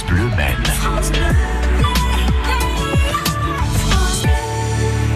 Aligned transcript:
France 0.00 0.06
Bleu 0.06 0.28
Maine. 0.36 0.62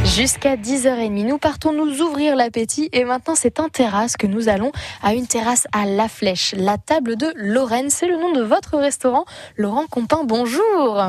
Jusqu'à 0.05 0.57
10h30, 0.57 1.27
nous 1.27 1.39
partons 1.39 1.73
nous 1.73 2.01
ouvrir 2.03 2.37
l'appétit 2.37 2.89
et 2.93 3.05
maintenant 3.05 3.35
c'est 3.35 3.61
en 3.61 3.69
terrasse 3.69 4.17
que 4.17 4.27
nous 4.27 4.49
allons 4.49 4.73
à 5.03 5.15
une 5.15 5.27
terrasse 5.27 5.67
à 5.73 5.87
La 5.87 6.09
Flèche, 6.09 6.55
la 6.57 6.77
table 6.79 7.17
de 7.17 7.33
Lorraine. 7.37 7.91
C'est 7.91 8.07
le 8.07 8.17
nom 8.17 8.33
de 8.33 8.43
votre 8.43 8.77
restaurant. 8.79 9.25
Laurent 9.57 9.87
Compin, 9.87 10.25
bonjour. 10.25 11.03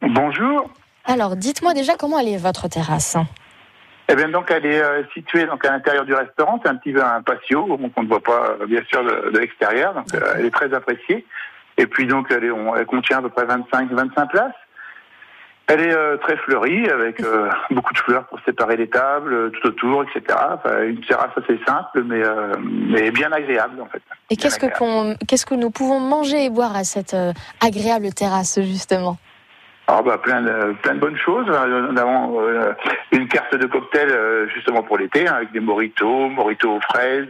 Bonjour. 0.00 0.70
Alors 1.04 1.36
dites-moi 1.36 1.74
déjà 1.74 1.94
comment 1.96 2.18
elle 2.18 2.28
est 2.28 2.36
votre 2.36 2.68
terrasse 2.68 3.16
Eh 4.08 4.14
bien 4.14 4.28
donc 4.28 4.50
elle 4.50 4.66
est 4.66 4.82
euh, 4.82 5.02
située 5.14 5.46
donc 5.46 5.64
à 5.64 5.70
l'intérieur 5.70 6.04
du 6.04 6.14
restaurant, 6.14 6.60
c'est 6.62 6.70
un 6.70 6.76
petit 6.76 6.92
peu 6.92 7.04
un 7.04 7.22
patio, 7.22 7.66
donc 7.76 7.92
on 7.96 8.02
ne 8.02 8.08
voit 8.08 8.20
pas 8.20 8.56
euh, 8.60 8.66
bien 8.66 8.82
sûr 8.90 9.02
de, 9.04 9.30
de 9.30 9.38
l'extérieur, 9.38 9.94
donc 9.94 10.12
euh, 10.14 10.34
elle 10.36 10.46
est 10.46 10.50
très 10.50 10.72
appréciée. 10.74 11.24
Et 11.78 11.86
puis 11.86 12.06
donc 12.06 12.26
elle, 12.30 12.44
est, 12.44 12.50
on- 12.50 12.74
elle 12.76 12.86
contient 12.86 13.18
à 13.18 13.22
peu 13.22 13.28
près 13.30 13.44
25-25 13.44 14.28
places. 14.30 14.52
Elle 15.68 15.80
est 15.80 15.94
euh, 15.94 16.16
très 16.18 16.36
fleurie 16.38 16.88
avec 16.90 17.20
euh, 17.22 17.48
beaucoup 17.70 17.92
de 17.94 17.98
fleurs 17.98 18.26
pour 18.26 18.38
séparer 18.40 18.76
les 18.76 18.88
tables 18.90 19.32
euh, 19.32 19.50
tout 19.50 19.68
autour, 19.68 20.02
etc. 20.04 20.36
Enfin, 20.54 20.82
une 20.82 21.00
terrasse 21.00 21.30
assez 21.36 21.58
simple 21.66 22.02
mais, 22.04 22.20
mais 22.60 23.10
bien 23.10 23.30
agréable 23.32 23.80
en 23.80 23.86
fait. 23.86 24.02
Et 24.30 24.36
qu'est-ce 24.36 24.58
que, 24.58 24.66
qu'on- 24.76 25.14
qu'est-ce 25.26 25.46
que 25.46 25.54
nous 25.54 25.70
pouvons 25.70 26.00
manger 26.00 26.44
et 26.44 26.50
boire 26.50 26.74
à 26.76 26.84
cette 26.84 27.16
agréable 27.64 28.12
terrasse 28.12 28.60
justement? 28.60 29.16
Alors 29.88 30.02
bah, 30.04 30.18
plein 30.18 30.42
de 30.42 30.74
plein 30.82 30.94
de 30.94 31.00
bonnes 31.00 31.16
choses. 31.18 31.46
Nous 31.46 31.98
avons 32.00 32.40
une 33.12 33.28
carte 33.28 33.54
de 33.56 33.66
cocktail 33.66 34.48
justement 34.54 34.82
pour 34.82 34.98
l'été 34.98 35.26
hein, 35.28 35.34
avec 35.36 35.52
des 35.52 35.60
mojitos, 35.60 36.28
mojitos 36.28 36.76
aux 36.76 36.80
fraises, 36.80 37.26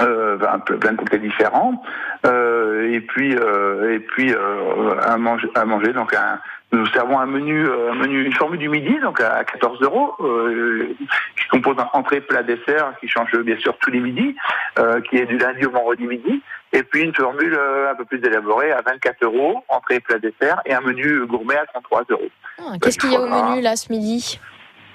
euh, 0.00 0.36
ben, 0.36 0.58
ple- 0.66 0.78
plein 0.78 0.92
de 0.92 0.96
cocktails 0.98 1.20
différents. 1.22 1.82
Euh, 2.26 2.90
et 2.92 3.00
puis 3.00 3.36
euh, 3.36 3.94
et 3.94 4.00
puis 4.00 4.32
euh, 4.32 4.98
à 5.02 5.16
manger 5.18 5.48
à 5.54 5.64
manger 5.64 5.92
donc 5.92 6.14
un 6.14 6.40
nous 6.72 6.86
servons 6.88 7.20
un 7.20 7.26
menu, 7.26 7.64
euh, 7.68 7.92
un 7.92 7.94
menu, 7.94 8.24
une 8.24 8.32
formule 8.32 8.58
du 8.58 8.68
midi, 8.68 8.98
donc 9.00 9.20
à 9.20 9.44
14 9.44 9.80
euros, 9.82 10.12
euh, 10.18 10.88
qui 11.36 11.46
compose 11.48 11.76
un 11.78 11.88
entrée, 11.92 12.20
plat, 12.20 12.42
dessert, 12.42 12.94
qui 12.98 13.06
change 13.06 13.30
bien 13.36 13.56
sûr 13.58 13.76
tous 13.78 13.92
les 13.92 14.00
midis, 14.00 14.34
euh, 14.80 15.00
qui 15.02 15.18
est 15.18 15.26
du 15.26 15.38
lundi 15.38 15.64
au 15.66 15.70
vendredi 15.70 16.04
midi, 16.04 16.42
et 16.72 16.82
puis 16.82 17.02
une 17.02 17.14
formule 17.14 17.56
un 17.88 17.94
peu 17.94 18.04
plus 18.04 18.18
élaborée 18.24 18.72
à 18.72 18.80
24 18.82 19.22
euros, 19.22 19.62
entrée, 19.68 20.00
plat, 20.00 20.18
dessert, 20.18 20.60
et 20.66 20.74
un 20.74 20.80
menu 20.80 21.24
gourmet 21.26 21.56
à 21.58 21.66
33 21.66 22.02
euros. 22.10 22.22
Ah, 22.58 22.72
Qu'est-ce 22.82 22.98
qu'il 22.98 23.12
y 23.12 23.16
a 23.16 23.20
au 23.20 23.28
menu 23.28 23.60
là 23.60 23.76
ce 23.76 23.92
midi? 23.92 24.40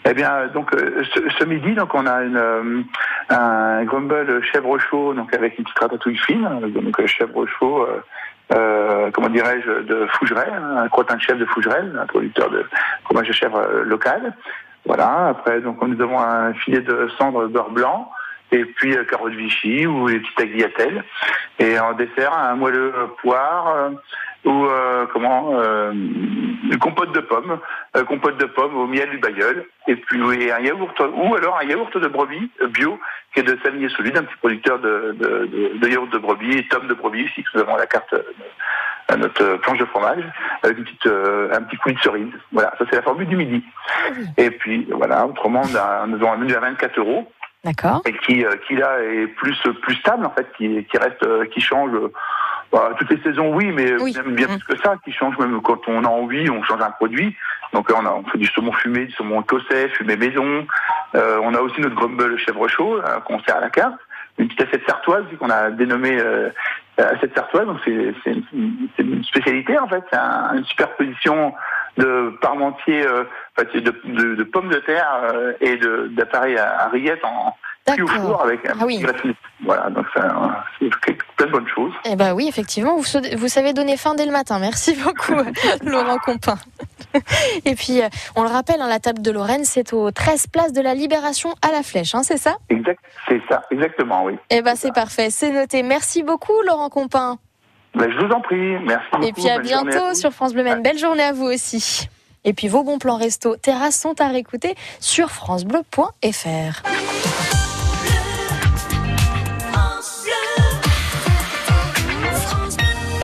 Eh 0.10 0.14
bien, 0.16 0.48
donc 0.48 0.74
euh, 0.74 1.04
ce, 1.38 1.44
midi, 1.46 1.76
donc 1.76 1.94
on 1.94 2.08
a 2.08 2.22
euh, 2.22 2.82
un 3.30 3.84
grumble 3.84 4.44
chèvre 4.44 4.80
chaud, 4.80 5.14
donc 5.14 5.32
avec 5.36 5.60
une 5.60 5.66
petite 5.66 5.78
ratatouille 5.78 6.18
fine, 6.18 6.50
euh, 6.64 6.68
donc 6.68 7.00
euh, 7.00 7.06
chèvre 7.06 7.46
chaud, 7.46 7.84
euh, 7.84 8.02
euh, 8.52 9.12
comment 9.14 9.30
dirais-je, 9.30 9.84
de 9.84 10.08
Fougerel, 10.14 10.52
hein, 10.52 10.78
un 10.78 10.90
crottin 10.90 11.18
de 11.18 11.22
chèvre 11.22 11.40
de 11.40 11.46
Fougerel, 11.46 11.96
un 12.02 12.08
producteur 12.08 12.50
de 12.50 12.66
fromage 13.04 13.28
de 13.28 13.34
chèvre 13.34 13.60
euh, 13.60 13.84
local. 13.84 14.34
Voilà. 14.86 15.28
Après, 15.28 15.62
donc 15.62 15.80
nous 15.84 16.02
avons 16.02 16.20
un 16.20 16.54
filet 16.56 16.82
de 16.82 17.08
cendre 17.20 17.46
beurre 17.46 17.70
blanc. 17.70 18.12
Et 18.52 18.66
puis 18.66 18.98
euh, 18.98 19.04
carottes 19.04 19.34
Vichy 19.34 19.86
ou 19.86 20.08
les 20.08 20.20
petites 20.20 20.36
tagliatelles. 20.36 21.04
Et 21.60 21.80
en 21.80 21.94
dessert, 21.94 22.34
un 22.34 22.56
moelleux 22.56 22.94
euh, 22.96 23.06
poire 23.22 23.76
euh, 23.76 23.90
ou 24.45 24.66
euh, 24.66 25.06
comment 25.12 25.52
euh, 25.54 25.92
une 25.92 26.80
compote 26.80 27.12
de 27.12 27.20
pommes, 27.20 27.59
euh, 27.95 28.04
compote 28.06 28.38
de 28.38 28.45
pommes 28.45 28.76
au 28.78 28.88
miel 28.88 29.09
du 29.09 29.18
bailleul. 29.18 29.66
Et 29.88 29.95
puis 29.95 30.22
un 30.22 30.59
yaourt 30.59 31.00
ou 31.00 31.36
alors 31.36 31.59
un 31.59 31.66
yaourt 31.66 31.95
de 31.98 32.08
brebis 32.08 32.50
euh, 32.62 32.67
bio 32.67 33.00
qui 33.34 33.42
est 33.42 33.44
de 33.44 33.58
Savigny 33.64 33.90
Solide, 33.90 34.17
un 34.17 34.23
petit 34.23 34.38
producteur 34.38 34.80
de, 34.80 35.16
de, 35.20 35.45
de, 35.45 35.78
de 35.80 35.90
yaourt 35.90 36.10
de 36.10 36.17
brebis 36.17 36.58
et 36.58 36.67
tomes 36.67 36.88
de 36.88 36.94
brebis 36.94 37.26
aussi 37.26 37.44
que 37.44 37.50
nous 37.54 37.62
avons 37.62 37.76
à 37.76 37.80
la 37.80 37.88
carte 37.88 38.14
euh, 38.14 38.23
à 39.10 39.17
notre 39.17 39.56
planche 39.58 39.80
de 39.80 39.86
fromage 39.86 40.23
avec 40.64 40.78
une 40.78 40.84
petite, 40.84 41.06
euh, 41.08 41.50
un 41.52 41.64
petit 41.64 41.78
coulis 41.78 41.95
de 41.95 42.00
cerise. 42.02 42.32
Voilà, 42.52 42.72
ça 42.78 42.86
c'est 42.90 42.95
la 42.95 43.02
formule 43.02 43.28
du 43.28 43.36
midi. 43.36 43.64
Et 44.38 44.52
puis 44.52 44.88
voilà, 44.92 45.26
autrement 45.26 45.62
on 45.64 45.76
a, 45.76 46.06
nous 46.08 46.16
avons 46.17 46.32
un 46.32 46.38
menu 46.38 46.54
à 46.54 46.60
24 46.60 47.00
euros 47.00 47.30
D'accord. 47.64 48.02
et 48.06 48.14
qui, 48.14 48.45
euh, 48.45 48.56
qui 48.67 48.76
là 48.76 49.00
est 49.02 49.27
plus 49.27 49.58
plus 49.82 49.95
stable 49.95 50.26
en 50.26 50.32
fait, 50.32 50.48
qui, 50.58 50.86
qui 50.86 50.98
reste, 50.98 51.23
euh, 51.23 51.45
qui 51.45 51.60
change. 51.60 51.92
Bah, 52.72 52.92
toutes 52.98 53.10
les 53.10 53.22
saisons, 53.24 53.54
oui, 53.56 53.72
mais 53.72 53.94
Oui. 54.02 54.14
même 54.16 54.36
bien 54.36 54.48
Mm. 54.48 54.58
plus 54.60 54.76
que 54.76 54.82
ça, 54.84 54.96
qui 55.04 55.12
change 55.12 55.38
même 55.40 55.62
quand 55.62 55.80
on 55.88 56.04
a 56.04 56.08
envie, 56.08 56.50
on 56.50 56.62
change 56.64 56.82
un 56.82 56.92
produit. 56.92 57.36
Donc 57.74 57.90
euh, 57.90 57.96
on, 57.98 58.06
a, 58.06 58.12
on 58.12 58.24
fait 58.26 58.38
du 58.38 58.48
saumon 58.48 58.72
fumé, 58.74 59.06
du 59.06 59.12
saumon 59.14 59.42
écossais, 59.42 59.90
fumé 59.90 60.16
maison. 60.18 60.66
Euh, 61.16 61.40
on 61.44 61.54
a 61.54 61.60
aussi 61.62 61.80
notre 61.82 61.96
grumble 61.96 62.38
chèvre 62.40 62.68
chaud 62.68 62.98
euh, 62.98 63.20
qu'on 63.22 63.40
sert 63.42 63.58
à 63.58 63.62
la 63.62 63.70
carte. 63.70 63.96
Une 64.38 64.48
petite 64.48 64.62
assiette 64.62 64.86
sartoise 64.88 65.26
qu'on 65.40 65.50
a 65.50 65.70
dénommé 65.72 66.18
euh, 66.20 66.50
assiette 66.98 67.36
sartoise. 67.36 67.66
Donc 67.66 67.78
c'est 67.86 68.14
c'est 68.24 68.32
une, 68.54 68.88
c'est 68.96 69.04
une 69.04 69.24
spécialité 69.24 69.78
en 69.78 69.88
fait. 69.88 70.04
C'est 70.12 70.18
un- 70.20 70.56
une 70.56 70.66
superposition 70.66 71.54
de 71.98 72.38
parmentier, 72.42 73.06
euh, 73.06 73.24
de, 73.58 73.80
de, 74.06 74.36
de 74.36 74.44
pommes 74.44 74.70
de 74.70 74.78
terre 74.80 75.10
euh, 75.24 75.54
et 75.60 75.76
de- 75.78 76.08
d'appareils 76.12 76.58
à, 76.58 76.84
à 76.86 76.88
rillettes 76.90 77.26
en 77.26 77.56
cuit 77.94 78.04
au 78.04 78.08
D'accord. 78.08 78.22
four 78.23 78.42
avec 78.44 78.66
un 78.67 78.73
Ah 78.80 78.86
oui. 78.86 79.04
Voilà, 79.66 79.89
donc 79.89 80.05
c'est 80.14 80.22
plein 81.36 81.45
de 81.48 81.52
bonnes 81.52 81.67
choses. 81.76 81.92
Eh 82.05 82.16
ben 82.16 82.33
oui, 82.33 82.48
effectivement, 82.48 82.95
vous, 82.95 83.04
sa- 83.04 83.22
vous 83.36 83.48
savez 83.48 83.73
donner 83.73 83.98
faim 83.98 84.16
dès 84.16 84.26
le 84.26 84.32
matin. 84.32 84.60
Merci 84.60 84.95
beaucoup, 84.95 85.36
Laurent 85.83 86.17
Compin. 86.23 86.58
Et 87.66 87.76
puis, 87.76 88.02
euh, 88.02 88.08
on 88.36 88.44
le 88.44 88.50
rappelle, 88.50 88.82
hein, 88.82 88.88
la 88.88 89.00
table 89.00 89.22
de 89.22 89.32
Lorraine, 89.32 89.66
c'est 89.66 89.94
au 89.94 90.11
13 90.11 90.48
place 90.48 90.73
de 90.73 90.82
la 90.82 90.94
Libération 90.94 91.54
à 91.67 91.72
la 91.72 91.83
Flèche, 91.83 92.16
hein, 92.16 92.23
c'est 92.23 92.38
ça? 92.38 92.55
Exact, 92.70 93.00
c'est 93.27 93.42
ça, 93.50 93.64
exactement, 93.72 94.23
oui. 94.23 94.38
Eh 94.50 94.61
ben 94.61 94.76
c'est 94.76 94.94
parfait, 94.94 95.30
c'est 95.30 95.52
noté. 95.52 95.83
Merci 95.83 96.23
beaucoup, 96.23 96.54
Laurent 96.66 96.89
Compin. 96.89 97.38
Ben, 97.95 98.10
je 98.11 98.26
vous 98.26 98.32
en 98.32 98.42
prie, 98.42 98.77
merci 98.86 99.06
beaucoup. 99.11 99.26
Et 99.26 99.33
puis 99.33 99.50
à 99.50 99.60
bientôt 99.60 100.14
sur 100.14 100.32
France 100.32 100.54
Bleu 100.54 100.64
Maine. 100.64 100.82
Belle 100.82 100.98
journée 101.00 101.23
à 101.23 101.33
vous 101.33 101.45
aussi. 101.45 102.08
Et 102.45 102.54
puis 102.54 102.67
vos 102.67 102.83
bons 102.83 103.00
plans 103.00 103.17
resto 103.17 103.56
terrasse 103.58 104.00
sont 104.00 104.20
à 104.21 104.27
réécouter 104.27 104.76
sur 105.00 105.30
francebleu.fr. 105.32 106.83